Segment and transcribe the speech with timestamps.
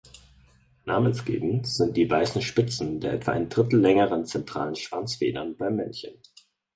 [0.85, 6.15] Namensgebend sind die weißen Spitzen der etwa ein Drittel längeren zentralen Schwanzfedern beim Männchen.